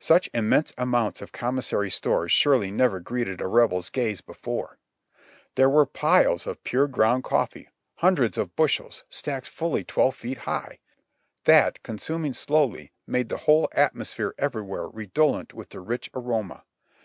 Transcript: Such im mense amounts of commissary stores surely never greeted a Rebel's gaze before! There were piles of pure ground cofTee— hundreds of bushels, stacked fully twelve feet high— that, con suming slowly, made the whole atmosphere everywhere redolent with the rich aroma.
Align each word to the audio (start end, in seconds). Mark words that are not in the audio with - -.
Such 0.00 0.28
im 0.34 0.48
mense 0.48 0.72
amounts 0.76 1.22
of 1.22 1.30
commissary 1.30 1.88
stores 1.88 2.32
surely 2.32 2.68
never 2.68 2.98
greeted 2.98 3.40
a 3.40 3.46
Rebel's 3.46 3.90
gaze 3.90 4.20
before! 4.20 4.76
There 5.54 5.70
were 5.70 5.86
piles 5.86 6.48
of 6.48 6.64
pure 6.64 6.88
ground 6.88 7.22
cofTee— 7.22 7.68
hundreds 7.98 8.36
of 8.36 8.56
bushels, 8.56 9.04
stacked 9.08 9.46
fully 9.46 9.84
twelve 9.84 10.16
feet 10.16 10.38
high— 10.38 10.80
that, 11.44 11.80
con 11.84 11.98
suming 11.98 12.34
slowly, 12.34 12.90
made 13.06 13.28
the 13.28 13.36
whole 13.46 13.68
atmosphere 13.70 14.34
everywhere 14.36 14.88
redolent 14.88 15.54
with 15.54 15.68
the 15.68 15.78
rich 15.78 16.10
aroma. 16.12 16.64